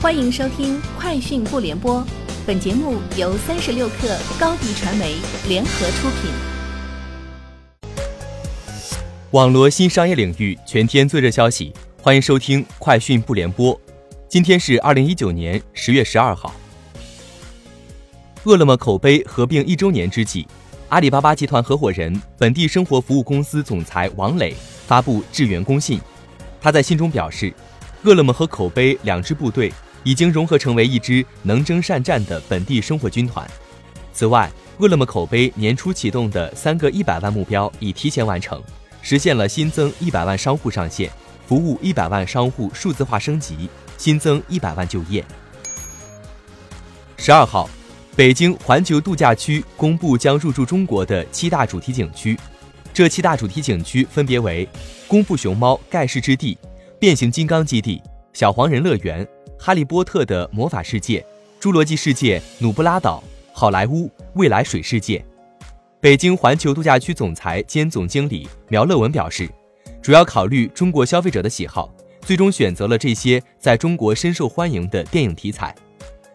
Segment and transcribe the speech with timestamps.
[0.00, 2.00] 欢迎收听《快讯不联播》，
[2.46, 5.16] 本节目由三十六克高低传媒
[5.48, 6.30] 联合出品。
[9.32, 13.74] 网络新商业领域全天最热消息，欢迎收听《快讯不联播》。
[14.28, 16.54] 今天是二零一九年十月十二号。
[18.44, 20.46] 饿了么口碑合并一周年之际，
[20.90, 24.54] 阿里巴巴集团合伙人、本地生活服务公司总裁王磊
[24.86, 26.00] 发布致员工信。
[26.60, 27.52] 他在信中表示，
[28.04, 29.72] 饿了么和口碑两支部队。
[30.08, 33.46] 已经融合成为一支能征善战的本地生活军团。
[34.10, 38.62] 此外，饿了么口碑年初启动的三个一百万目标已提前完成，
[39.02, 41.10] 实现了新增一百万商户上线，
[41.46, 45.22] 服务一百万商户数字化升级，新增一百万就业。
[47.18, 47.68] 十二号，
[48.16, 52.34] 北京环球度假区公布将入驻中国的七大主题景区，
[52.94, 54.66] 这七大主题景区分别为：
[55.06, 56.56] 功夫熊猫盖世之地、
[56.98, 58.02] 变形金刚基地、
[58.32, 59.28] 小黄人乐园。
[59.58, 61.24] 哈利波特的魔法世界、
[61.60, 63.22] 侏罗纪世界、努布拉岛、
[63.52, 65.22] 好莱坞未来水世界。
[66.00, 69.50] 北京环球度假区总裁兼总经理苗乐文表示，
[70.00, 75.74] 主要考虑中国消费者的喜好，最终选择了这些在中国深受欢迎的电影题材。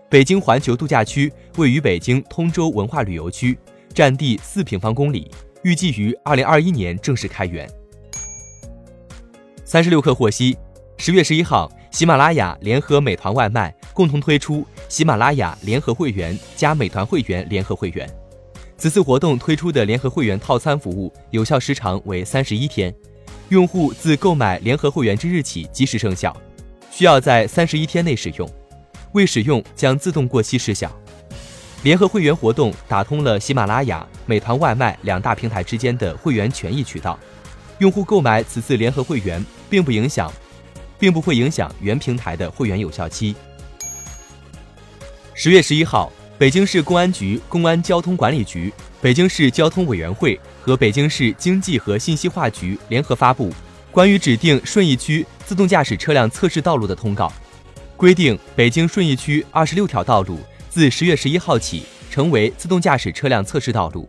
[0.09, 3.57] 北京环球度假区位于北京通州文化旅游区，
[3.93, 5.31] 占地四平方公里，
[5.63, 7.67] 预计于二零二一年正式开园。
[9.63, 10.57] 三十六氪获悉，
[10.97, 11.71] 十月十一号。
[11.93, 18.09] 喜马拉雅联合美团外卖共同推出喜马拉雅联合会员加美团会员联合会员。
[18.79, 22.91] 此次活动推出的联合会员套餐服务有效时长为三十一天，
[23.49, 26.35] 用户自购买联合会员之日起即时生效，
[26.89, 28.49] 需要在三十一天内使用，
[29.11, 30.91] 未使用将自动过期失效。
[31.83, 37.19] 联合会员活动打通了喜马拉雅、美团外卖两大平台之间的会员权益渠道，
[37.77, 40.33] 用户购买此次联合会员并不影响。
[41.03, 43.35] 并不会影响原平台的会员有效期。
[45.33, 53.49] 十月十一号，北京市公安局公安交通管理局、北京市交通委员会和北京市经济和信息化局联合发布
[53.91, 57.27] 《关于指定顺义区自动驾驶车辆测试道路的通告》，
[57.97, 60.39] 规定北京顺义区二十六条道路
[60.69, 64.07] 自十月十一号起成为自动驾驶车辆测试道路，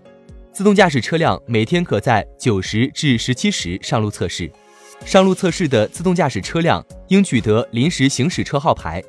[0.52, 4.48] 自动驾驶车辆每天可在九时至十七时上路测试。
[5.04, 9.02] 上路测试的自动驾驶车辆应取得临时行驶车号牌。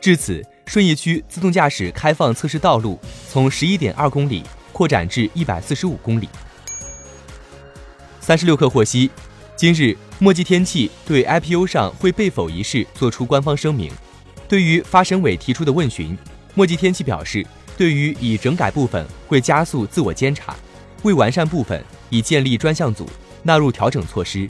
[0.00, 6.28] 至此，顺义区自动驾驶开放测试道路从十一点二公里扩展至一百四十五公里。
[8.20, 9.10] 三十六氪获悉，
[9.56, 13.92] 今日墨迹天气对 IPO 上会被否一事作出官方声明。
[14.48, 16.16] 对于发审委提出的问询，
[16.54, 17.44] 墨迹天气表示，
[17.76, 20.56] 对于已整改部分会加速自我监察，
[21.02, 23.06] 未完善部分已建立专项组，
[23.42, 24.48] 纳入调整措施。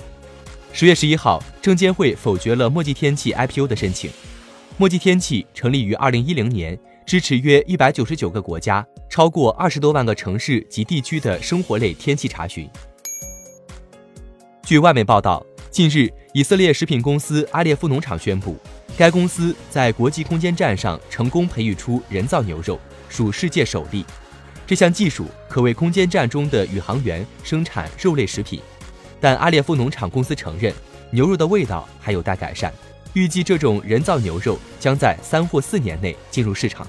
[0.73, 4.09] 十月十一号，证监会否决了墨迹天气 IPO 的申请。
[4.77, 12.71] 墨迹天气成立于二零一零年，支持约一百九十九个国家、超过二十多万个城市及地区的生活类天气查询。
[14.63, 18.57] 据外媒报道，近日，以色列食品公司阿列夫农场宣布，
[18.97, 24.05] 该公司在国际空间站上成功培育出人造牛肉，属世界首例。
[24.67, 28.63] 这项技术可为空间站中的宇航员生产肉类食品。
[29.21, 30.73] 但阿列夫农场公司承认，
[31.11, 32.73] 牛肉的味道还有待改善。
[33.13, 36.87] 预计这种人造牛肉将在三或四年内进入市场。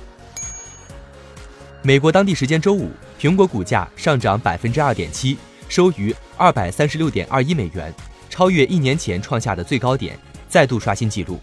[1.82, 5.38] 美国当地时间周五，苹果股价上涨百分之二点七，
[5.68, 7.92] 收于二百三十六点二一美元，
[8.30, 10.16] 超越一年前创下的最高点，
[10.48, 11.40] 再度刷新纪录。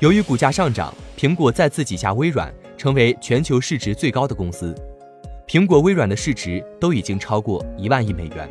[0.00, 4.74] 由于股价上涨，苹果再次挤下微软，成为全球市值最高的公司。
[5.46, 8.50] 苹果、微软的市值都已经超过一万亿美元。